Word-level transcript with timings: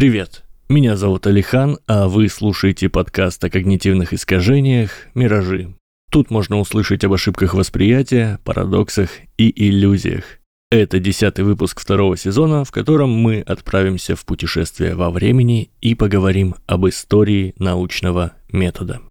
Привет, 0.00 0.44
меня 0.70 0.96
зовут 0.96 1.26
Алихан, 1.26 1.78
а 1.86 2.08
вы 2.08 2.30
слушаете 2.30 2.88
подкаст 2.88 3.44
о 3.44 3.50
когнитивных 3.50 4.14
искажениях 4.14 4.92
«Миражи». 5.12 5.74
Тут 6.10 6.30
можно 6.30 6.58
услышать 6.58 7.04
об 7.04 7.12
ошибках 7.12 7.52
восприятия, 7.52 8.38
парадоксах 8.44 9.10
и 9.36 9.68
иллюзиях. 9.68 10.24
Это 10.70 11.00
десятый 11.00 11.44
выпуск 11.44 11.78
второго 11.80 12.16
сезона, 12.16 12.64
в 12.64 12.70
котором 12.70 13.10
мы 13.10 13.40
отправимся 13.40 14.16
в 14.16 14.24
путешествие 14.24 14.94
во 14.94 15.10
времени 15.10 15.70
и 15.82 15.94
поговорим 15.94 16.54
об 16.66 16.88
истории 16.88 17.52
научного 17.58 18.32
метода. 18.50 19.02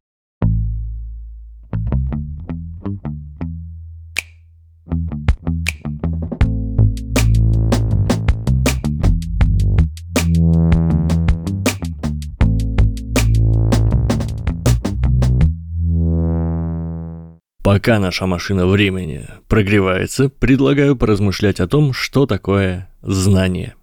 Пока 17.79 17.97
наша 17.97 18.25
машина 18.25 18.67
времени 18.67 19.25
прогревается, 19.47 20.27
предлагаю 20.27 20.97
поразмышлять 20.97 21.61
о 21.61 21.67
том, 21.69 21.93
что 21.93 22.25
такое 22.25 22.89
знание. 23.01 23.75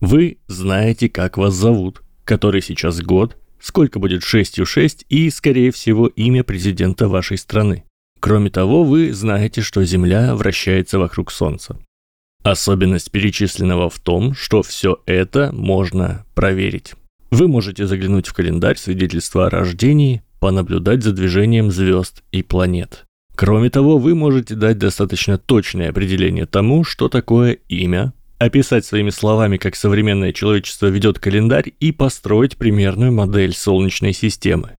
Вы 0.00 0.38
знаете, 0.48 1.08
как 1.08 1.38
вас 1.38 1.54
зовут, 1.54 2.02
который 2.24 2.60
сейчас 2.60 3.00
год, 3.00 3.36
сколько 3.60 4.00
будет 4.00 4.24
6 4.24 4.66
6 4.66 5.06
и, 5.08 5.30
скорее 5.30 5.70
всего, 5.70 6.08
имя 6.08 6.42
президента 6.42 7.06
вашей 7.06 7.38
страны. 7.38 7.84
Кроме 8.18 8.50
того, 8.50 8.82
вы 8.82 9.12
знаете, 9.12 9.60
что 9.60 9.84
Земля 9.84 10.34
вращается 10.34 10.98
вокруг 10.98 11.30
Солнца. 11.30 11.78
Особенность 12.42 13.12
перечисленного 13.12 13.90
в 13.90 14.00
том, 14.00 14.34
что 14.34 14.64
все 14.64 14.98
это 15.06 15.52
можно 15.52 16.26
проверить. 16.34 16.94
Вы 17.30 17.46
можете 17.46 17.86
заглянуть 17.86 18.26
в 18.26 18.34
календарь 18.34 18.76
свидетельства 18.76 19.46
о 19.46 19.50
рождении, 19.50 20.24
понаблюдать 20.40 21.04
за 21.04 21.12
движением 21.12 21.70
звезд 21.70 22.24
и 22.32 22.42
планет. 22.42 23.06
Кроме 23.40 23.70
того, 23.70 23.96
вы 23.96 24.14
можете 24.14 24.54
дать 24.54 24.76
достаточно 24.76 25.38
точное 25.38 25.88
определение 25.88 26.44
тому, 26.44 26.84
что 26.84 27.08
такое 27.08 27.52
имя, 27.70 28.12
описать 28.36 28.84
своими 28.84 29.08
словами, 29.08 29.56
как 29.56 29.76
современное 29.76 30.34
человечество 30.34 30.88
ведет 30.88 31.18
календарь 31.18 31.72
и 31.80 31.90
построить 31.90 32.58
примерную 32.58 33.12
модель 33.12 33.54
Солнечной 33.54 34.12
системы. 34.12 34.76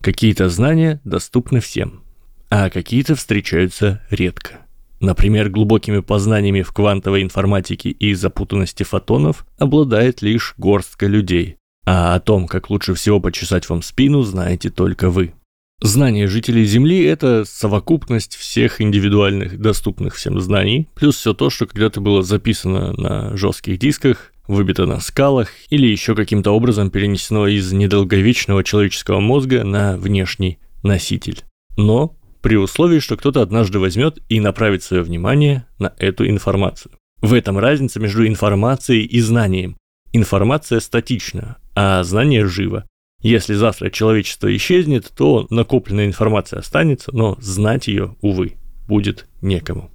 Какие-то 0.00 0.48
знания 0.48 1.00
доступны 1.02 1.58
всем, 1.58 2.04
а 2.50 2.70
какие-то 2.70 3.16
встречаются 3.16 4.00
редко. 4.08 4.60
Например, 5.00 5.48
глубокими 5.48 5.98
познаниями 5.98 6.62
в 6.62 6.70
квантовой 6.70 7.24
информатике 7.24 7.90
и 7.90 8.14
запутанности 8.14 8.84
фотонов 8.84 9.44
обладает 9.58 10.22
лишь 10.22 10.54
горстка 10.56 11.08
людей, 11.08 11.56
а 11.84 12.14
о 12.14 12.20
том, 12.20 12.46
как 12.46 12.70
лучше 12.70 12.94
всего 12.94 13.18
почесать 13.18 13.68
вам 13.68 13.82
спину, 13.82 14.22
знаете 14.22 14.70
только 14.70 15.10
вы. 15.10 15.32
Знание 15.82 16.26
жителей 16.26 16.64
Земли– 16.64 17.04
это 17.04 17.44
совокупность 17.44 18.34
всех 18.34 18.80
индивидуальных 18.80 19.60
доступных 19.60 20.14
всем 20.14 20.40
знаний, 20.40 20.88
плюс 20.94 21.16
все 21.16 21.34
то, 21.34 21.50
что 21.50 21.66
когда-то 21.66 22.00
было 22.00 22.22
записано 22.22 22.94
на 22.94 23.36
жестких 23.36 23.78
дисках, 23.78 24.32
выбито 24.48 24.86
на 24.86 25.00
скалах 25.00 25.48
или 25.68 25.86
еще 25.86 26.14
каким-то 26.14 26.52
образом 26.52 26.90
перенесено 26.90 27.46
из 27.46 27.72
недолговечного 27.72 28.64
человеческого 28.64 29.20
мозга 29.20 29.64
на 29.64 29.98
внешний 29.98 30.58
носитель. 30.82 31.42
Но 31.76 32.16
при 32.40 32.56
условии, 32.56 33.00
что 33.00 33.16
кто-то 33.16 33.42
однажды 33.42 33.78
возьмет 33.78 34.18
и 34.30 34.40
направит 34.40 34.82
свое 34.82 35.02
внимание 35.02 35.66
на 35.78 35.92
эту 35.98 36.26
информацию. 36.26 36.92
В 37.20 37.34
этом 37.34 37.58
разница 37.58 38.00
между 38.00 38.26
информацией 38.26 39.04
и 39.04 39.20
знанием. 39.20 39.76
Информация 40.12 40.80
статична, 40.80 41.58
а 41.74 42.02
знание 42.02 42.46
живо. 42.46 42.86
Если 43.26 43.54
завтра 43.54 43.90
человечество 43.90 44.54
исчезнет, 44.54 45.10
то 45.12 45.48
накопленная 45.50 46.06
информация 46.06 46.60
останется, 46.60 47.10
но 47.12 47.36
знать 47.40 47.88
ее, 47.88 48.14
увы, 48.20 48.52
будет 48.86 49.26
некому. 49.42 49.90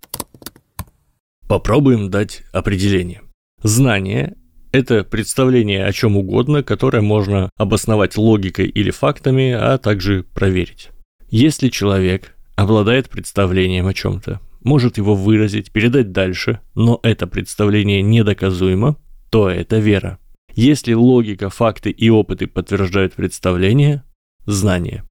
Попробуем 1.47 2.09
дать 2.09 2.44
определение. 2.52 3.22
Знание– 3.64 4.36
это 4.74 5.06
представление 5.06 5.86
о 5.86 5.94
чем 5.94 6.18
угодно, 6.18 6.62
которое 6.62 7.00
можно 7.00 7.50
обосновать 7.56 8.18
логикой 8.18 8.68
или 8.68 8.91
фактами, 8.91 9.53
а 9.53 9.78
также 9.78 10.25
проверить. 10.34 10.90
Если 11.30 11.70
человек 11.70 12.36
обладает 12.58 13.08
представлением 13.08 13.88
о 13.88 13.94
чем-то, 13.94 14.41
может 14.62 14.97
его 14.97 15.16
выразить, 15.16 15.72
передать 15.72 16.12
дальше, 16.12 16.59
но 16.75 17.00
это 17.02 17.28
представление 17.28 18.02
недоказуемо, 18.02 18.97
то 19.30 19.50
это 19.50 19.78
вера. 19.78 20.20
Если 20.54 20.94
логика, 20.94 21.50
факты 21.50 21.90
и 21.92 22.10
опыты 22.10 22.48
подтверждают 22.48 23.14
представление, 23.14 24.04
знание. 24.46 25.04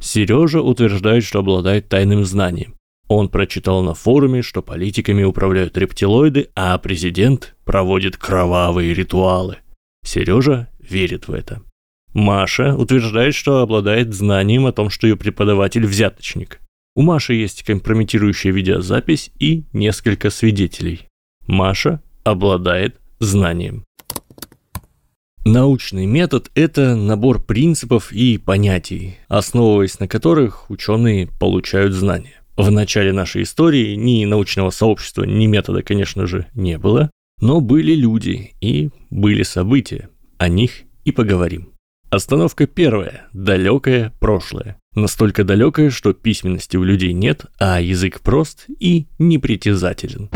Сережа 0.00 0.60
утверждает, 0.60 1.24
что 1.24 1.40
обладает 1.40 1.88
тайным 1.88 2.24
знанием. 2.24 2.74
Он 3.08 3.28
прочитал 3.28 3.82
на 3.82 3.94
форуме, 3.94 4.42
что 4.42 4.62
политиками 4.62 5.22
управляют 5.22 5.76
рептилоиды, 5.78 6.50
а 6.54 6.76
президент 6.78 7.56
проводит 7.64 8.16
кровавые 8.16 8.92
ритуалы. 8.92 9.58
Сережа 10.04 10.68
верит 10.78 11.26
в 11.26 11.32
это. 11.32 11.62
Маша 12.12 12.74
утверждает, 12.74 13.34
что 13.34 13.60
обладает 13.60 14.14
знанием 14.14 14.66
о 14.66 14.72
том, 14.72 14.90
что 14.90 15.06
ее 15.06 15.16
преподаватель 15.16 15.86
взяточник. 15.86 16.60
У 16.94 17.02
Маши 17.02 17.34
есть 17.34 17.62
компрометирующая 17.62 18.52
видеозапись 18.52 19.30
и 19.38 19.64
несколько 19.72 20.30
свидетелей. 20.30 21.06
Маша 21.46 22.02
обладает 22.24 23.00
знанием. 23.20 23.84
Научный 25.44 26.06
метод– 26.06 26.50
это 26.54 26.94
набор 26.94 27.42
принципов 27.42 28.12
и 28.12 28.38
понятий, 28.38 29.16
основываясь 29.28 29.98
на 29.98 30.06
которых 30.06 30.70
ученые 30.70 31.26
получают 31.26 31.94
знания. 31.94 32.42
В 32.56 32.70
начале 32.70 33.12
нашей 33.12 33.44
истории 33.44 33.94
ни 33.94 34.24
научного 34.24 34.70
сообщества, 34.70 35.22
ни 35.24 35.46
метода, 35.46 35.82
конечно 35.82 36.26
же, 36.26 36.46
не 36.54 36.76
было, 36.76 37.10
но 37.40 37.60
были 37.60 37.94
люди 37.94 38.54
и 38.60 38.90
были 39.10 39.42
события. 39.42 40.10
О 40.38 40.48
них 40.48 40.82
и 41.04 41.12
поговорим. 41.12 41.72
Остановка 42.10 42.66
первая– 42.66 43.28
далекое 43.32 44.12
прошлое. 44.18 44.76
Настолько 44.94 45.44
далекое, 45.44 45.90
что 45.90 46.14
письменности 46.14 46.76
у 46.76 46.82
людей 46.82 47.12
нет, 47.12 47.44
а 47.60 47.80
язык 47.80 48.20
прост 48.20 48.66
и 48.80 49.06
непритязателен. 49.18 50.30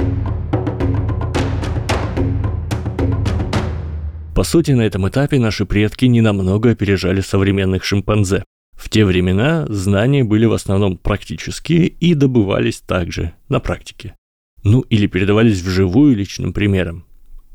По 4.35 4.45
сути, 4.45 4.71
на 4.71 4.83
этом 4.83 5.07
этапе 5.07 5.39
наши 5.39 5.67
предки 5.67 6.07
ненамного 6.07 6.71
опережали 6.71 7.21
современных 7.21 7.85
шимпанзе. 7.85 8.45
В 8.73 8.89
те 8.89 9.05
времена 9.05 9.67
знания 9.69 10.25
были 10.25 10.47
в 10.47 10.55
основном 10.55 10.97
практические 10.97 11.89
и 11.89 12.15
добывались 12.15 12.81
также 12.81 13.35
на 13.49 13.61
практике. 13.61 14.17
Ну 14.65 14.81
или 14.81 15.07
передавались 15.07 15.61
вживую 15.61 16.17
личным 16.17 16.55
примером. 16.55 17.05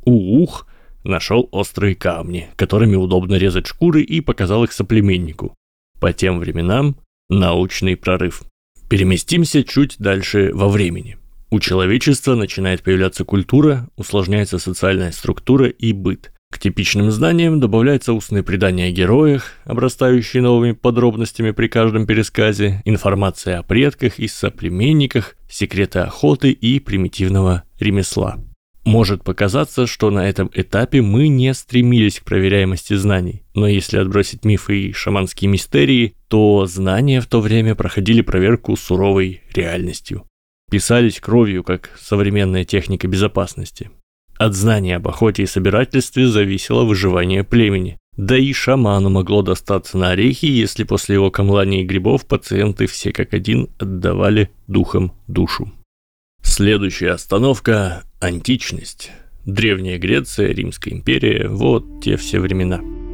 Ух 0.06 0.68
нашел 1.04 1.50
острые 1.52 1.96
камни, 1.96 2.48
которыми 2.56 2.96
удобно 2.96 3.36
резать 3.36 3.66
шкуры 3.66 4.04
и 4.04 4.22
показал 4.22 4.64
их 4.64 4.72
соплеменнику. 4.72 5.56
По 6.00 6.14
тем 6.14 6.38
временам 6.38 6.98
научный 7.28 7.98
прорыв. 7.98 8.44
Переместимся 8.88 9.64
чуть 9.64 9.96
дальше 9.98 10.52
во 10.54 10.70
времени. 10.70 11.18
У 11.50 11.60
человечества 11.60 12.36
начинает 12.36 12.84
появляться 12.84 13.26
культура, 13.26 13.90
усложняется 13.96 14.60
социальная 14.60 15.12
структура 15.12 15.68
и 15.68 15.92
быт– 15.92 16.32
к 16.58 16.60
типичным 16.60 17.12
знаниям 17.12 17.60
добавляется 17.60 18.14
устные 18.14 18.42
предания 18.42 18.86
о 18.86 18.92
героях, 18.92 19.54
обрастающие 19.66 20.42
новыми 20.42 20.72
подробностями 20.72 21.52
при 21.52 21.68
каждом 21.68 22.08
пересказе, 22.08 22.82
информация 22.86 23.60
о 23.60 23.64
предках 23.64 24.18
и 24.18 24.28
соплеменниках, 24.28 25.36
секреты 25.50 26.00
охоты 26.00 26.52
и 26.52 26.80
примитивного 26.80 27.64
ремесла. 27.80 28.40
Может 28.86 29.24
показаться, 29.24 29.86
что 29.86 30.10
на 30.10 30.30
этом 30.30 30.50
этапе 30.54 31.02
мы 31.02 31.28
не 31.28 31.54
стремились 31.54 32.22
к 32.22 32.24
проверяемости 32.24 32.94
знаний, 32.96 33.44
но 33.54 33.68
если 33.68 33.98
отбросить 33.98 34.46
мифы 34.46 34.80
и 34.80 34.94
шаманские 34.94 35.52
мистерии, 35.52 36.16
то 36.30 36.66
знания 36.66 37.20
в 37.20 37.28
то 37.28 37.42
время 37.42 37.76
проходили 37.76 38.22
проверку 38.22 38.78
суровой 38.78 39.42
реальностью. 39.54 40.26
Писались 40.72 41.20
кровью, 41.20 41.64
как 41.64 41.92
современная 42.00 42.64
техника 42.64 43.08
безопасности. 43.08 43.92
От 44.38 44.54
знания 44.54 44.98
об 44.98 45.08
охоте 45.08 45.44
и 45.44 45.48
собирательстве 45.48 46.28
зависело 46.28 46.84
выживание 46.84 47.44
племени. 47.44 47.98
Да 48.16 48.38
и 48.38 48.52
шаману 48.54 49.10
могло 49.10 49.42
достаться 49.42 49.98
на 49.98 50.12
орехи, 50.12 50.46
если 50.46 50.84
после 50.84 51.16
его 51.16 51.32
камлания 51.32 51.84
и 51.84 51.86
грибов 51.86 52.26
пациенты 52.26 52.88
все 52.88 53.12
как 53.12 53.34
один 53.34 53.70
отдавали 53.80 54.50
духом 54.68 55.14
душу. 55.28 55.72
Следующая 56.42 57.12
остановка– 57.12 58.04
античность. 58.20 59.12
Древняя 59.46 59.98
Греция, 59.98 60.54
Римская 60.54 60.94
империя– 60.94 61.48
вот 61.50 62.02
те 62.04 62.18
все 62.18 62.40
времена– 62.40 62.82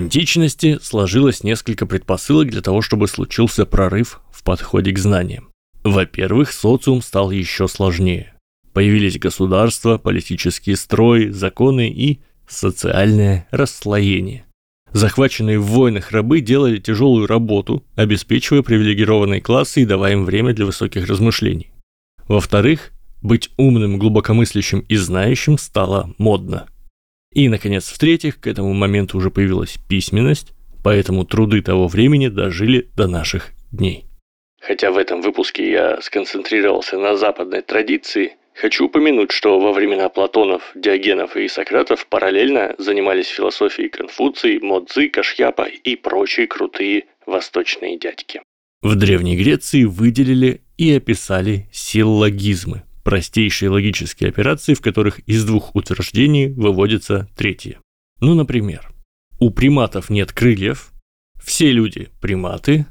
античности 0.00 0.78
сложилось 0.82 1.44
несколько 1.44 1.86
предпосылок 1.86 2.50
для 2.50 2.62
того, 2.62 2.82
чтобы 2.82 3.06
случился 3.06 3.66
прорыв 3.66 4.20
в 4.32 4.42
подходе 4.42 4.92
к 4.92 4.98
знаниям. 4.98 5.50
Во-первых, 5.84 6.52
социум 6.52 7.02
стал 7.02 7.30
еще 7.30 7.68
сложнее. 7.68 8.34
Появились 8.72 9.18
государства, 9.18 9.98
политические 9.98 10.76
строи, 10.76 11.28
законы 11.28 11.90
и 11.90 12.20
социальное 12.48 13.46
расслоение. 13.50 14.44
Захваченные 14.92 15.58
в 15.58 15.66
войнах 15.66 16.10
рабы 16.10 16.40
делали 16.40 16.78
тяжелую 16.78 17.26
работу, 17.26 17.84
обеспечивая 17.94 18.62
привилегированные 18.62 19.40
классы 19.40 19.82
и 19.82 19.86
давая 19.86 20.14
им 20.14 20.24
время 20.24 20.52
для 20.52 20.66
высоких 20.66 21.08
размышлений. 21.08 21.70
Во-вторых, 22.26 22.90
быть 23.22 23.50
умным, 23.56 23.98
глубокомыслящим 23.98 24.80
и 24.80 24.96
знающим 24.96 25.58
стало 25.58 26.12
модно. 26.18 26.66
И, 27.32 27.48
наконец, 27.48 27.88
в-третьих, 27.90 28.40
к 28.40 28.46
этому 28.46 28.72
моменту 28.74 29.18
уже 29.18 29.30
появилась 29.30 29.78
письменность, 29.88 30.52
поэтому 30.82 31.24
труды 31.24 31.62
того 31.62 31.86
времени 31.86 32.28
дожили 32.28 32.88
до 32.96 33.06
наших 33.06 33.50
дней. 33.70 34.04
Хотя 34.60 34.90
в 34.90 34.98
этом 34.98 35.22
выпуске 35.22 35.70
я 35.70 36.00
сконцентрировался 36.02 36.98
на 36.98 37.16
западной 37.16 37.62
традиции, 37.62 38.36
хочу 38.54 38.86
упомянуть, 38.86 39.30
что 39.30 39.58
во 39.58 39.72
времена 39.72 40.08
Платонов, 40.08 40.72
Диогенов 40.74 41.36
и 41.36 41.48
Сократов 41.48 42.06
параллельно 42.06 42.74
занимались 42.78 43.28
философией 43.28 43.88
Конфуций, 43.88 44.58
Модзы, 44.60 45.08
Кашьяпа 45.08 45.62
и 45.62 45.96
прочие 45.96 46.46
крутые 46.46 47.04
восточные 47.26 47.98
дядьки. 47.98 48.42
В 48.82 48.96
Древней 48.96 49.36
Греции 49.36 49.84
выделили 49.84 50.62
и 50.78 50.94
описали 50.94 51.68
силлогизмы, 51.70 52.82
простейшие 53.10 53.70
логические 53.70 54.28
операции, 54.28 54.74
в 54.74 54.80
которых 54.80 55.18
из 55.26 55.44
двух 55.44 55.74
утверждений 55.74 56.46
выводится 56.46 57.28
третье. 57.36 57.80
Ну, 58.20 58.34
например, 58.34 58.92
у 59.40 59.50
приматов 59.50 60.10
нет 60.10 60.30
крыльев, 60.30 60.92
все 61.42 61.72
люди 61.72 62.10
приматы, 62.20 62.86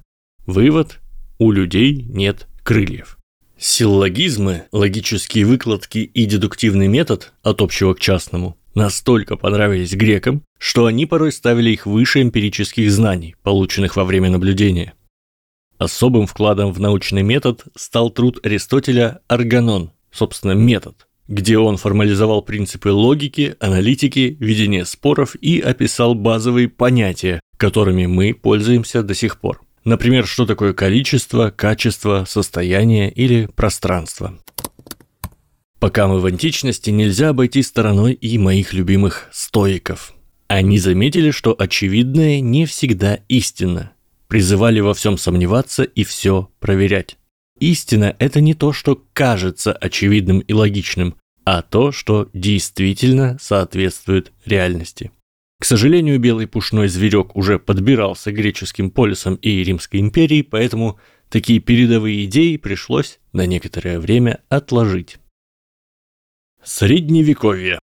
вывод– 0.46 1.00
у 1.40 1.54
людей 1.54 2.04
нет 2.04 2.50
крыльев. 2.64 3.18
Силлогизмы, 3.58 4.64
логические 4.74 5.46
выкладки 5.46 6.00
и 6.00 6.26
дедуктивный 6.26 6.90
метод 6.90 7.32
от 7.42 7.62
общего 7.62 7.94
к 7.94 8.02
частному 8.02 8.58
настолько 8.76 9.38
понравились 9.38 9.94
грекам, 9.94 10.44
что 10.58 10.86
они 10.86 11.06
порой 11.06 11.32
ставили 11.32 11.70
их 11.70 11.86
выше 11.86 12.22
эмпирических 12.22 12.92
знаний, 12.92 13.38
полученных 13.42 13.96
во 13.96 14.04
время 14.04 14.30
наблюдения. 14.30 14.96
Особым 15.78 16.28
вкладом 16.28 16.74
в 16.74 16.82
научный 16.82 17.24
метод 17.24 17.64
стал 17.78 18.10
труд 18.10 18.46
Аристотеля 18.46 19.22
«Арганон», 19.30 19.94
собственно, 20.12 20.54
метод, 20.54 21.08
где 21.28 21.58
он 21.58 21.78
формализовал 21.78 22.42
принципы 22.42 22.90
логики, 22.90 23.56
аналитики, 23.60 24.36
ведения 24.40 24.86
споров 24.86 25.36
и 25.36 25.60
описал 25.60 26.16
базовые 26.16 26.70
понятия, 26.70 27.40
которыми 27.58 28.08
мы 28.08 28.34
пользуемся 28.34 29.04
до 29.04 29.14
сих 29.14 29.40
пор. 29.40 29.62
Например, 29.86 30.26
что 30.26 30.46
такое 30.46 30.74
количество, 30.74 31.52
качество, 31.52 32.26
состояние 32.28 33.12
или 33.12 33.46
пространство. 33.46 34.40
Пока 35.80 36.08
мы 36.08 36.20
в 36.20 36.26
античности, 36.26 36.90
нельзя 36.90 37.30
обойти 37.30 37.62
стороной 37.62 38.14
и 38.14 38.38
моих 38.38 38.74
любимых 38.74 39.30
стоиков. 39.32 40.14
Они 40.48 40.80
заметили, 40.80 41.30
что 41.32 41.56
очевидное 41.58 42.42
не 42.42 42.66
всегда 42.66 43.20
истинно, 43.30 43.92
призывали 44.28 44.80
во 44.80 44.96
всем 44.96 45.18
сомневаться 45.18 45.84
и 45.84 46.04
все 46.04 46.50
проверять. 46.60 47.19
Истина– 47.60 48.16
это 48.20 48.42
не 48.42 48.54
то, 48.54 48.74
что 48.74 49.04
кажется 49.14 49.74
очевидным 49.74 50.40
и 50.40 50.54
логичным, 50.54 51.16
а 51.46 51.62
то, 51.62 51.92
что 51.92 52.30
действительно 52.34 53.38
соответствует 53.42 54.32
реальности. 54.46 55.12
К 55.60 55.66
сожалению, 55.66 56.20
белый 56.20 56.48
пушной 56.48 56.88
зверек 56.88 57.36
уже 57.36 57.60
подбирался 57.60 58.32
греческим 58.32 58.92
полисом 58.92 59.36
и 59.36 59.64
Римской 59.64 60.00
империей, 60.00 60.44
поэтому 60.44 61.00
такие 61.28 61.60
передовые 61.60 62.24
идеи 62.26 62.56
пришлось 62.56 63.20
на 63.34 63.46
некоторое 63.46 64.00
время 64.00 64.42
отложить. 64.48 65.18
Средневековье 66.64 67.80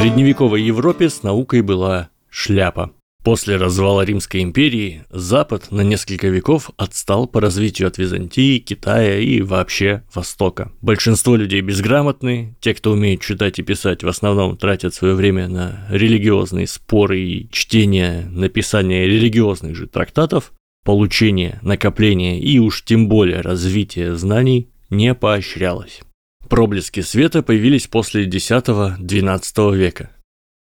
средневековой 0.00 0.62
Европе 0.62 1.10
с 1.10 1.24
наукой 1.24 1.60
была 1.60 2.10
шляпа. 2.30 2.92
После 3.24 3.56
развала 3.56 4.02
Римской 4.02 4.42
империи 4.42 5.02
Запад 5.10 5.72
на 5.72 5.80
несколько 5.80 6.28
веков 6.28 6.70
отстал 6.76 7.26
по 7.26 7.40
развитию 7.40 7.88
от 7.88 7.98
Византии, 7.98 8.60
Китая 8.60 9.18
и 9.18 9.40
вообще 9.40 10.04
Востока. 10.14 10.70
Большинство 10.82 11.34
людей 11.34 11.62
безграмотны, 11.62 12.54
те, 12.60 12.74
кто 12.74 12.92
умеет 12.92 13.22
читать 13.22 13.58
и 13.58 13.64
писать, 13.64 14.04
в 14.04 14.08
основном 14.08 14.56
тратят 14.56 14.94
свое 14.94 15.14
время 15.14 15.48
на 15.48 15.84
религиозные 15.90 16.68
споры 16.68 17.18
и 17.18 17.48
чтение, 17.50 18.28
написание 18.30 19.08
религиозных 19.08 19.74
же 19.74 19.88
трактатов, 19.88 20.52
получение, 20.84 21.58
накопление 21.62 22.38
и 22.38 22.60
уж 22.60 22.84
тем 22.84 23.08
более 23.08 23.40
развитие 23.40 24.14
знаний 24.14 24.68
не 24.90 25.12
поощрялось. 25.12 26.02
Проблески 26.48 27.00
света 27.00 27.42
появились 27.42 27.86
после 27.86 28.24
X-XII 28.24 29.76
века. 29.76 30.10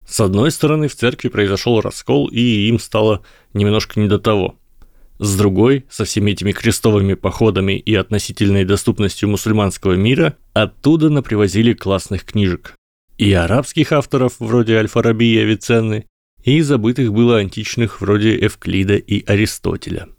С 0.05 0.19
одной 0.19 0.51
стороны, 0.51 0.87
в 0.87 0.95
церкви 0.95 1.29
произошел 1.29 1.81
раскол, 1.81 2.27
и 2.27 2.67
им 2.67 2.79
стало 2.79 3.23
немножко 3.53 3.99
не 3.99 4.07
до 4.07 4.19
того. 4.19 4.59
С 5.17 5.37
другой, 5.37 5.85
со 5.89 6.05
всеми 6.05 6.31
этими 6.31 6.51
крестовыми 6.51 7.15
походами 7.15 7.79
и 7.79 7.95
относительной 7.95 8.65
доступностью 8.65 9.29
мусульманского 9.29 9.93
мира, 9.93 10.37
оттуда 10.53 11.09
напривозили 11.09 11.73
классных 11.73 12.25
книжек. 12.25 12.75
И 13.17 13.31
арабских 13.33 13.91
авторов, 13.91 14.35
вроде 14.39 14.77
Аль-Фараби 14.77 15.35
и 15.35 15.39
Авиценны, 15.39 16.05
и 16.43 16.61
забытых 16.61 17.13
было 17.13 17.37
античных, 17.37 18.01
вроде 18.01 18.35
Эвклида 18.35 18.95
и 18.95 19.23
Аристотеля. 19.25 20.09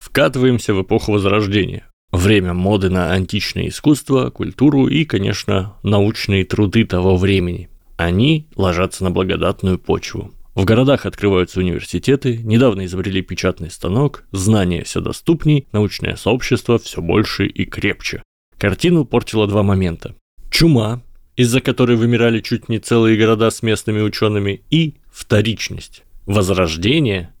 Вкатываемся 0.00 0.74
в 0.74 0.82
эпоху 0.82 1.12
Возрождения. 1.12 1.91
Время 2.12 2.52
моды 2.52 2.90
на 2.90 3.10
античное 3.10 3.68
искусство, 3.68 4.28
культуру 4.28 4.86
и, 4.86 5.06
конечно, 5.06 5.76
научные 5.82 6.44
труды 6.44 6.84
того 6.84 7.16
времени. 7.16 7.70
Они 7.96 8.46
ложатся 8.54 9.02
на 9.02 9.10
благодатную 9.10 9.78
почву. 9.78 10.30
В 10.54 10.66
городах 10.66 11.06
открываются 11.06 11.60
университеты, 11.60 12.36
недавно 12.36 12.84
изобрели 12.84 13.22
печатный 13.22 13.70
станок, 13.70 14.24
знания 14.30 14.84
все 14.84 15.00
доступней, 15.00 15.66
научное 15.72 16.16
сообщество 16.16 16.78
все 16.78 17.00
больше 17.00 17.46
и 17.46 17.64
крепче. 17.64 18.22
Картину 18.58 19.06
портило 19.06 19.46
два 19.46 19.62
момента. 19.62 20.14
Чума, 20.50 21.00
из-за 21.36 21.62
которой 21.62 21.96
вымирали 21.96 22.40
чуть 22.40 22.68
не 22.68 22.78
целые 22.78 23.16
города 23.16 23.50
с 23.50 23.62
местными 23.62 24.02
учеными, 24.02 24.62
и 24.68 24.96
вторичность. 25.10 26.02
Возрождение, 26.26 27.32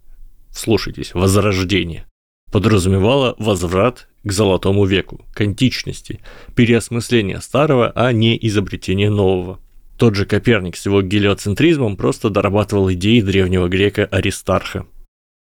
слушайтесь, 0.50 1.12
возрождение, 1.12 2.06
подразумевало 2.50 3.34
возврат 3.38 4.08
к 4.24 4.32
золотому 4.32 4.84
веку, 4.84 5.24
к 5.32 5.40
античности, 5.40 6.20
переосмысление 6.54 7.40
старого, 7.40 7.92
а 7.94 8.12
не 8.12 8.38
изобретение 8.40 9.10
нового. 9.10 9.60
Тот 9.96 10.14
же 10.14 10.26
Коперник 10.26 10.76
с 10.76 10.86
его 10.86 11.02
гелиоцентризмом 11.02 11.96
просто 11.96 12.30
дорабатывал 12.30 12.92
идеи 12.92 13.20
древнего 13.20 13.68
грека 13.68 14.04
Аристарха. 14.06 14.86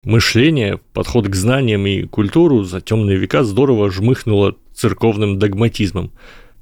Мышление, 0.04 0.80
подход 0.94 1.28
к 1.28 1.36
знаниям 1.36 1.86
и 1.86 2.04
культуру 2.04 2.64
за 2.64 2.80
темные 2.80 3.18
века 3.18 3.44
здорово 3.44 3.92
жмыхнуло 3.92 4.56
церковным 4.74 5.40
догматизмом. 5.40 6.12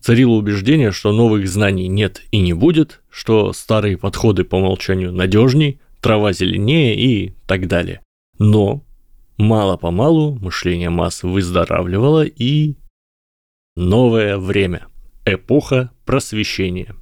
Царило 0.02 0.34
убеждение, 0.34 0.92
что 0.92 1.12
новых 1.12 1.48
знаний 1.48 1.88
нет 1.88 2.24
и 2.32 2.40
не 2.40 2.54
будет, 2.54 3.02
что 3.12 3.54
старые 3.54 3.98
подходы 3.98 4.44
по 4.44 4.56
умолчанию 4.56 5.12
надежней, 5.12 5.80
трава 6.02 6.34
зеленее 6.34 6.96
и 6.96 7.34
так 7.46 7.68
далее. 7.68 8.02
Но 8.40 8.84
Мало-помалу 9.38 10.36
мышление 10.40 10.90
масс 10.90 11.22
выздоравливало 11.22 12.26
и... 12.26 12.78
Новое 13.76 14.40
время. 14.40 14.88
Эпоха 15.26 15.92
просвещения. 16.06 16.96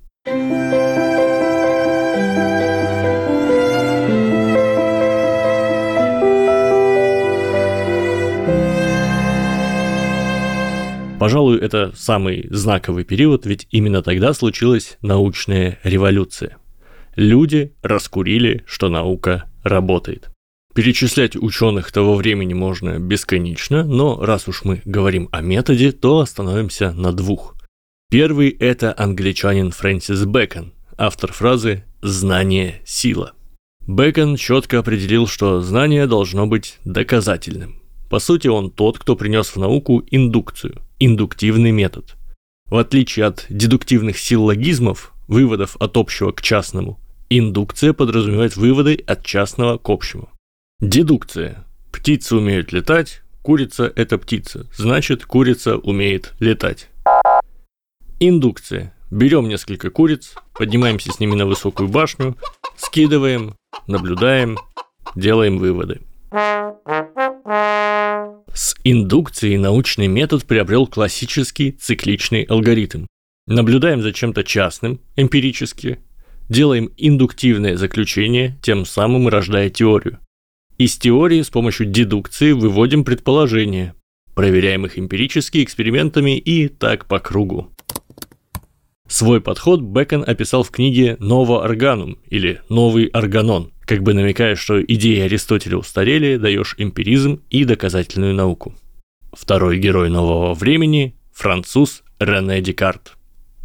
Пожалуй, 11.17 11.57
это 11.59 11.93
самый 11.95 12.47
знаковый 12.49 13.05
период, 13.05 13.45
ведь 13.45 13.65
именно 13.71 14.03
тогда 14.03 14.33
случилась 14.33 14.97
научная 15.01 15.79
революция. 15.83 16.57
Люди 17.15 17.73
раскурили, 17.81 18.65
что 18.67 18.89
наука 18.89 19.45
работает. 19.63 20.34
Перечислять 20.75 21.37
ученых 21.37 21.89
того 21.93 22.15
времени 22.15 22.53
можно 22.53 22.99
бесконечно, 22.99 23.85
но 23.85 24.19
раз 24.19 24.49
уж 24.49 24.65
мы 24.65 24.81
говорим 24.83 25.29
о 25.31 25.39
методе, 25.39 25.93
то 25.93 26.19
остановимся 26.19 26.91
на 26.91 27.13
двух. 27.13 27.55
Первый– 28.11 28.49
это 28.59 28.93
англичанин 28.97 29.71
Фрэнсис 29.71 30.25
Бэкон, 30.25 30.73
автор 30.97 31.31
фразы 31.31 31.85
«знание– 32.01 32.81
сила». 32.85 33.31
Бэкон 33.87 34.35
четко 34.35 34.79
определил, 34.79 35.27
что 35.27 35.61
знание 35.61 36.07
должно 36.07 36.45
быть 36.45 36.77
доказательным. 36.83 37.81
По 38.09 38.19
сути, 38.19 38.49
он 38.49 38.69
тот, 38.69 38.99
кто 38.99 39.15
принес 39.15 39.47
в 39.47 39.57
науку 39.57 40.03
индукцию, 40.11 40.81
индуктивный 40.99 41.71
метод. 41.71 42.15
В 42.65 42.75
отличие 42.75 43.27
от 43.27 43.45
дедуктивных 43.47 44.17
силлогизмов, 44.17 45.13
выводов 45.29 45.77
от 45.79 45.95
общего 45.95 46.33
к 46.33 46.41
частному, 46.41 46.99
индукция 47.29 47.93
подразумевает 47.93 48.57
выводы 48.57 49.01
от 49.07 49.25
частного 49.25 49.77
к 49.77 49.89
общему. 49.89 50.34
Дедукция. 50.81 51.63
Птицы 51.89 52.35
умеют 52.35 52.73
летать, 52.73 53.21
курица– 53.41 53.91
это 53.95 54.17
птица, 54.17 54.67
значит, 54.75 55.25
курица 55.25 55.77
умеет 55.77 56.33
летать. 56.41 56.89
Индукция. 58.19 58.93
Берем 59.09 59.47
несколько 59.47 59.89
куриц, 59.89 60.33
поднимаемся 60.53 61.13
с 61.13 61.19
ними 61.21 61.35
на 61.35 61.45
высокую 61.45 61.87
башню, 61.87 62.35
скидываем, 62.75 63.55
наблюдаем, 63.87 64.57
делаем 65.15 65.59
выводы. 65.59 66.01
С 68.53 68.75
индукцией 68.83 69.57
научный 69.57 70.07
метод 70.07 70.43
приобрел 70.43 70.87
классический 70.87 71.71
цикличный 71.71 72.43
алгоритм. 72.43 73.05
Наблюдаем 73.47 74.01
за 74.01 74.11
чем-то 74.11 74.43
частным, 74.43 74.99
эмпирически, 75.15 75.99
делаем 76.49 76.91
индуктивное 76.97 77.77
заключение, 77.77 78.59
тем 78.61 78.85
самым 78.85 79.29
рождая 79.29 79.69
теорию. 79.69 80.19
Из 80.77 80.97
теории 80.97 81.41
с 81.41 81.49
помощью 81.49 81.85
дедукции 81.85 82.51
выводим 82.51 83.05
предположения, 83.05 83.95
проверяем 84.33 84.85
их 84.85 84.99
эмпирически 84.99 85.63
экспериментами 85.63 86.37
и 86.37 86.67
так 86.67 87.05
по 87.05 87.19
кругу. 87.19 87.71
Свой 89.07 89.39
подход 89.39 89.79
Бекон 89.79 90.25
описал 90.27 90.63
в 90.63 90.71
книге 90.71 91.15
«Novo 91.21 91.65
Organum» 91.65 92.17
или 92.27 92.61
«Новый 92.67 93.05
органон», 93.05 93.71
как 93.85 94.03
бы 94.03 94.13
намекая, 94.13 94.55
что 94.55 94.83
идеи 94.83 95.21
Аристотеля 95.21 95.77
устарели, 95.77 96.35
даешь 96.35 96.75
эмпиризм 96.77 97.41
и 97.49 97.63
доказательную 97.63 98.33
науку. 98.33 98.75
Второй 99.31 99.77
герой 99.77 100.09
нового 100.09 100.53
времени– 100.53 101.15
француз 101.33 102.03
Рене 102.19 102.61
Декарт. 102.61 103.13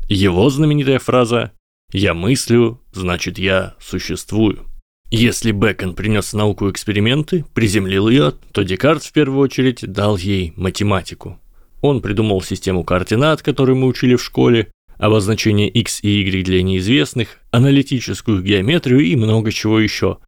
Его 0.08 0.48
знаменитая 0.48 1.00
фраза 1.00 1.52
«Я 1.92 2.14
мыслю, 2.14 2.80
значит 2.92 3.36
я 3.36 3.74
существую». 3.80 4.69
Если 5.10 5.50
Бекон 5.50 5.94
принес 5.94 6.32
науку 6.34 6.70
эксперименты, 6.70 7.44
приземлил 7.52 8.08
ее, 8.08 8.32
то 8.52 8.62
Декарт 8.62 9.02
в 9.02 9.12
первую 9.12 9.40
очередь 9.40 9.80
дал 9.80 10.16
ей 10.16 10.52
математику. 10.54 11.40
Он 11.80 12.00
придумал 12.00 12.42
систему 12.42 12.84
координат, 12.84 13.42
которую 13.42 13.76
мы 13.76 13.88
учили 13.88 14.14
в 14.14 14.22
школе, 14.22 14.70
обозначение 14.98 15.68
x 15.68 16.04
и 16.04 16.20
y 16.20 16.44
для 16.44 16.62
неизвестных, 16.62 17.38
аналитическую 17.50 18.40
геометрию 18.40 19.00
и 19.00 19.16
много 19.16 19.50
чего 19.50 19.80
еще. 19.80 20.18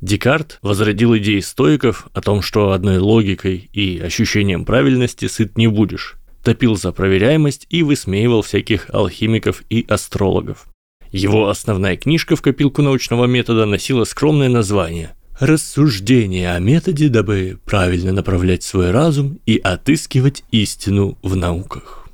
Декарт 0.00 0.58
возродил 0.62 1.14
идеи 1.18 1.40
стоиков 1.40 2.08
о 2.14 2.22
том, 2.22 2.40
что 2.40 2.72
одной 2.72 2.98
логикой 2.98 3.68
и 3.72 4.00
ощущением 4.00 4.64
правильности 4.64 5.26
сыт 5.26 5.58
не 5.58 5.66
будешь, 5.66 6.16
топил 6.42 6.76
за 6.76 6.92
проверяемость 6.92 7.66
и 7.68 7.82
высмеивал 7.82 8.40
всяких 8.40 8.88
алхимиков 8.94 9.62
и 9.68 9.84
астрологов. 9.86 10.71
Его 11.12 11.50
основная 11.50 11.98
книжка 11.98 12.36
в 12.36 12.42
копилку 12.42 12.80
научного 12.80 13.26
метода 13.26 13.66
носила 13.66 14.04
скромное 14.04 14.48
название 14.48 15.14
«Рассуждение 15.38 16.54
о 16.54 16.58
методе, 16.58 17.10
дабы 17.10 17.58
правильно 17.66 18.12
направлять 18.12 18.62
свой 18.62 18.92
разум 18.92 19.38
и 19.44 19.58
отыскивать 19.58 20.42
истину 20.50 21.18
в 21.22 21.36
науках». 21.36 22.08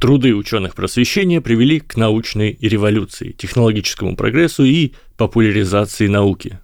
Труды 0.00 0.34
ученых 0.34 0.74
просвещения 0.74 1.40
привели 1.40 1.78
к 1.78 1.96
научной 1.96 2.58
революции, 2.60 3.32
технологическому 3.32 4.16
прогрессу 4.16 4.64
и 4.64 4.94
популяризации 5.16 6.08
науки. 6.08 6.58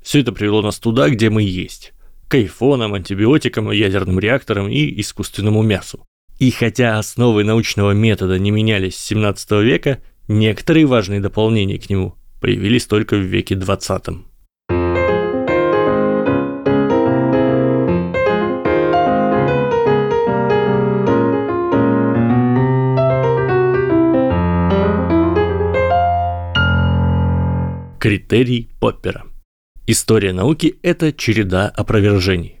Все 0.00 0.20
это 0.20 0.30
привело 0.30 0.62
нас 0.62 0.78
туда, 0.78 1.08
где 1.08 1.28
мы 1.28 1.42
есть. 1.42 1.92
К 2.28 2.34
айфонам, 2.34 2.94
антибиотикам, 2.94 3.72
ядерным 3.72 4.20
реакторам 4.20 4.68
и 4.68 5.00
искусственному 5.00 5.62
мясу. 5.62 6.06
И 6.38 6.50
хотя 6.50 6.98
основы 6.98 7.44
научного 7.44 7.92
метода 7.92 8.38
не 8.38 8.50
менялись 8.50 8.96
с 8.96 9.04
17 9.06 9.50
века, 9.62 10.00
некоторые 10.28 10.86
важные 10.86 11.20
дополнения 11.20 11.78
к 11.78 11.88
нему 11.90 12.14
появились 12.40 12.86
только 12.86 13.16
в 13.16 13.20
веке 13.20 13.54
20. 13.54 14.04
Критерий 28.02 28.68
Поппера. 28.80 29.26
История 29.86 30.32
науки– 30.32 30.76
это 30.82 31.12
череда 31.12 31.68
опровержений. 31.68 32.58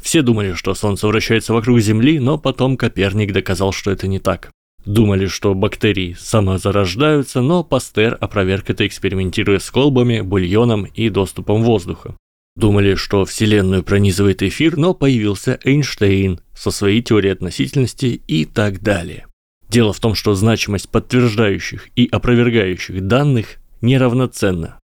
Все 0.00 0.22
думали, 0.22 0.52
что 0.54 0.74
Солнце 0.74 1.08
вращается 1.08 1.52
вокруг 1.52 1.80
Земли, 1.80 2.20
но 2.20 2.38
потом 2.38 2.76
Коперник 2.76 3.32
доказал, 3.32 3.72
что 3.72 3.90
это 3.90 4.06
не 4.06 4.20
так. 4.20 4.52
Думали, 4.88 5.26
что 5.26 5.52
бактерии 5.52 6.16
самозарождаются, 6.18 7.42
но 7.42 7.62
Пастер 7.62 8.16
опроверг 8.22 8.70
это, 8.70 8.86
экспериментируя 8.86 9.58
с 9.58 9.70
колбами, 9.70 10.22
бульоном 10.22 10.84
и 10.86 11.10
доступом 11.10 11.62
воздуха. 11.62 12.16
Думали, 12.56 12.94
что 12.94 13.26
Вселенную 13.26 13.82
пронизывает 13.82 14.42
эфир, 14.42 14.78
но 14.78 14.94
появился 14.94 15.60
Эйнштейн 15.62 16.40
со 16.56 16.70
своей 16.70 17.02
теорией 17.02 17.34
относительности 17.34 18.22
и 18.26 18.46
так 18.46 18.80
далее. 18.80 19.26
Дело 19.68 19.92
в 19.92 20.00
том, 20.00 20.14
что 20.14 20.34
значимость 20.34 20.88
подтверждающих 20.88 21.88
и 21.94 22.08
опровергающих 22.10 23.06
данных 23.06 23.56
неравноценно. 23.82 24.80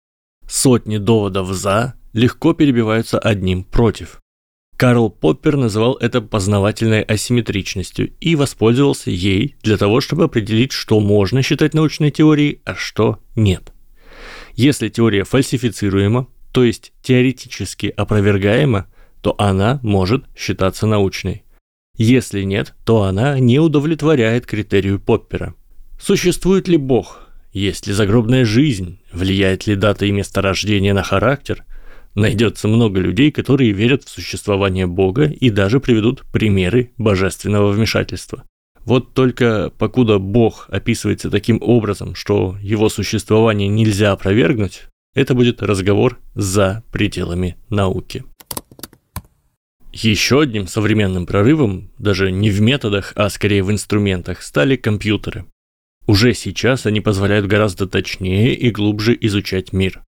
Сотни 0.46 0.98
доводов 0.98 1.48
«за» 1.48 1.94
легко 2.12 2.52
перебиваются 2.52 3.18
одним 3.18 3.64
«против». 3.64 4.20
Карл 4.84 5.08
Поппер 5.08 5.56
называл 5.56 5.94
это 5.94 6.20
познавательной 6.20 7.00
асимметричностью 7.00 8.12
и 8.20 8.36
воспользовался 8.36 9.10
ей 9.10 9.56
для 9.62 9.78
того, 9.78 10.02
чтобы 10.02 10.24
определить, 10.24 10.72
что 10.72 11.00
можно 11.00 11.40
считать 11.40 11.72
научной 11.72 12.10
теорией, 12.10 12.60
а 12.66 12.74
что 12.74 13.18
нет. 13.34 13.72
Если 14.56 14.90
теория 14.90 15.24
фальсифицируема, 15.24 16.26
то 16.52 16.64
есть 16.64 16.92
теоретически 17.00 17.94
опровергаема, 17.96 18.86
то 19.22 19.34
она 19.38 19.80
может 19.82 20.26
считаться 20.36 20.86
научной. 20.86 21.44
Если 21.96 22.42
нет, 22.42 22.74
то 22.84 23.04
она 23.04 23.38
не 23.38 23.58
удовлетворяет 23.60 24.44
критерию 24.44 25.00
Поппера. 25.00 25.54
Существует 25.98 26.68
ли 26.68 26.76
Бог? 26.76 27.26
Есть 27.54 27.86
ли 27.86 27.94
загробная 27.94 28.44
жизнь? 28.44 29.00
Влияет 29.14 29.66
ли 29.66 29.76
дата 29.76 30.04
и 30.04 30.10
место 30.10 30.42
рождения 30.42 30.92
на 30.92 31.02
характер? 31.02 31.64
Найдется 32.14 32.68
много 32.68 33.00
людей, 33.00 33.32
которые 33.32 33.72
верят 33.72 34.04
в 34.04 34.08
существование 34.08 34.86
Бога 34.86 35.24
и 35.24 35.50
даже 35.50 35.80
приведут 35.80 36.22
примеры 36.32 36.92
божественного 36.96 37.70
вмешательства. 37.70 38.44
Вот 38.84 39.14
только 39.14 39.72
покуда 39.78 40.18
Бог 40.18 40.66
описывается 40.68 41.30
таким 41.30 41.58
образом, 41.60 42.14
что 42.14 42.56
его 42.60 42.88
существование 42.88 43.68
нельзя 43.68 44.12
опровергнуть, 44.12 44.84
это 45.14 45.34
будет 45.34 45.62
разговор 45.62 46.18
за 46.34 46.82
пределами 46.92 47.56
науки. 47.70 48.24
Еще 49.92 50.40
одним 50.40 50.66
современным 50.66 51.24
прорывом, 51.24 51.92
даже 51.98 52.32
не 52.32 52.50
в 52.50 52.60
методах, 52.60 53.12
а 53.14 53.30
скорее 53.30 53.62
в 53.62 53.70
инструментах, 53.70 54.42
стали 54.42 54.74
компьютеры. 54.74 55.46
Уже 56.06 56.34
сейчас 56.34 56.84
они 56.84 57.00
позволяют 57.00 57.46
гораздо 57.46 57.86
точнее 57.86 58.54
и 58.54 58.70
глубже 58.70 59.16
изучать 59.20 59.72
мир. 59.72 60.02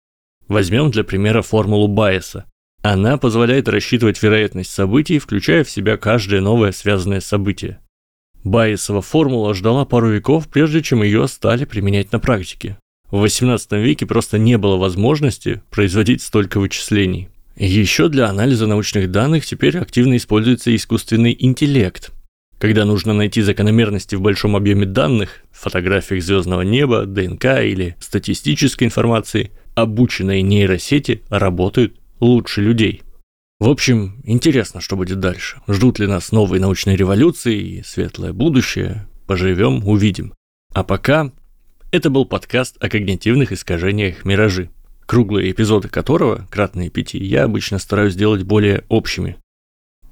Возьмем 0.47 0.91
для 0.91 1.03
примера 1.03 1.41
формулу 1.41 1.88
Байеса. 1.88 2.45
Она 2.81 3.17
позволяет 3.17 3.69
рассчитывать 3.69 4.21
вероятность 4.21 4.71
событий, 4.71 5.19
включая 5.19 5.63
в 5.63 5.69
себя 5.69 5.97
каждое 5.97 6.41
новое 6.41 6.71
связанное 6.73 7.21
событие. 7.21 7.79
Байесова 8.43 9.01
формула 9.01 9.53
ждала 9.53 9.85
пару 9.85 10.09
веков, 10.09 10.50
прежде 10.50 10.81
чем 10.81 11.01
ее 11.01 11.27
стали 11.29 11.63
применять 11.63 12.12
на 12.12 12.19
практике. 12.19 12.77
В 13.09 13.19
18 13.19 13.71
веке 13.73 14.05
просто 14.05 14.38
не 14.38 14.57
было 14.57 14.75
возможности 14.75 15.62
производить 15.69 16.21
столько 16.21 16.59
вычислений. 16.59 17.29
Еще 17.55 18.09
для 18.09 18.27
анализа 18.27 18.67
научных 18.67 19.12
данных 19.12 19.45
теперь 19.45 19.77
активно 19.77 20.17
используется 20.17 20.75
искусственный 20.75 21.35
интеллект– 21.39 22.12
когда 22.63 22.85
нужно 22.85 23.13
найти 23.13 23.41
закономерности 23.41 24.15
в 24.15 24.21
большом 24.21 24.55
объеме 24.55 24.85
данных, 24.85 25.41
фотографиях 25.51 26.23
звездного 26.23 26.62
неба, 26.62 27.05
ДНК 27.05 27.59
или 27.62 27.97
статистической 28.00 28.88
информации, 28.88 29.51
обученные 29.75 30.42
нейросети 30.42 31.24
работают 31.30 32.00
лучше 32.20 32.62
людей. 32.62 33.03
В 33.60 33.70
общем, 33.70 34.22
интересно, 34.24 34.82
что 34.82 34.96
будет 34.96 35.20
дальше. 35.20 35.62
Ждут 35.68 36.00
ли 36.00 36.08
нас 36.08 36.32
новые 36.32 36.60
научные 36.60 36.98
революции 36.98 37.60
и 37.60 37.84
светлое 37.84 38.34
будущее? 38.34 39.08
Поживем, 39.25 39.88
увидим. 39.88 40.34
А 40.74 40.84
пока 40.84 41.32
это 41.92 42.10
был 42.10 42.25
подкаст 42.25 42.84
о 42.84 42.89
когнитивных 42.89 43.51
искажениях 43.51 44.25
«Миражи», 44.25 44.70
круглые 45.06 45.51
эпизоды 45.51 45.88
которого, 45.88 46.48
кратные 46.50 46.89
пяти, 46.89 47.24
я 47.24 47.44
обычно 47.44 47.80
стараюсь 47.80 48.13
сделать 48.13 48.44
более 48.44 48.84
общими, 48.89 49.38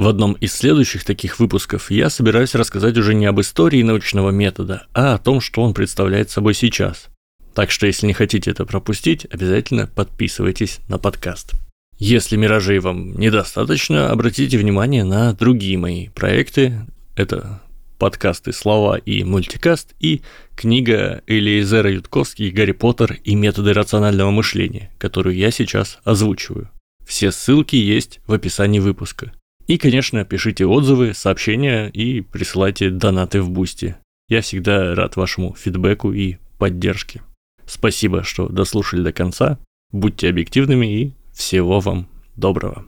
в 0.01 0.07
одном 0.07 0.33
из 0.33 0.53
следующих 0.55 1.03
таких 1.03 1.39
выпусков 1.39 1.91
я 1.91 2.09
собираюсь 2.09 2.55
рассказать 2.55 2.97
уже 2.97 3.13
не 3.13 3.27
об 3.27 3.39
истории 3.39 3.83
научного 3.83 4.31
метода, 4.31 4.87
а 4.95 5.13
о 5.13 5.19
том, 5.19 5.39
что 5.41 5.61
он 5.61 5.75
представляет 5.75 6.31
собой 6.31 6.55
сейчас. 6.55 7.07
Так 7.53 7.71
что, 7.71 7.85
если 7.85 8.07
не 8.07 8.13
хотите 8.13 8.51
это 8.51 8.65
пропустить, 8.65 9.25
обязательно 9.29 9.87
подписывайтесь 9.87 10.79
на 10.87 10.97
подкаст. 10.97 11.53
Если 11.97 12.35
миражей 12.35 12.79
вам 12.79 13.19
недостаточно, 13.19 14.09
обратите 14.09 14.57
внимание 14.57 15.03
на 15.03 15.33
другие 15.33 15.77
мои 15.77 16.07
проекты. 16.09 16.85
Это 17.15 17.61
подкасты 17.99 18.53
«Слова» 18.53 18.95
и 18.95 19.23
«Мультикаст» 19.23 19.93
и 19.99 20.21
книга 20.55 21.21
Элиезера 21.27 21.91
Ютковский 21.91 22.49
«Гарри 22.49 22.71
Поттер 22.71 23.19
и 23.23 23.35
методы 23.35 23.73
рационального 23.73 24.31
мышления», 24.31 24.89
которую 24.97 25.35
я 25.35 25.51
сейчас 25.51 25.99
озвучиваю. 26.03 26.71
Все 27.05 27.31
ссылки 27.31 27.75
есть 27.75 28.21
в 28.25 28.33
описании 28.33 28.79
выпуска. 28.79 29.33
И, 29.67 29.77
конечно, 29.77 30.25
пишите 30.25 30.65
отзывы, 30.65 31.13
сообщения 31.13 31.89
и 31.89 32.21
присылайте 32.21 32.89
донаты 32.89 33.41
в 33.41 33.51
Бусти. 33.51 33.95
Я 34.27 34.41
всегда 34.41 34.95
рад 34.95 35.17
вашему 35.17 35.55
feedback 35.55 36.05
у 36.05 36.11
и 36.11 36.37
поддержке. 36.57 37.21
Спасибо, 37.71 38.21
что 38.23 38.49
дослушали 38.49 39.01
до 39.01 39.13
конца. 39.13 39.57
Будьте 39.93 40.27
объективными 40.27 40.87
и 40.87 41.13
всего 41.31 41.79
вам 41.79 42.09
доброго. 42.35 42.83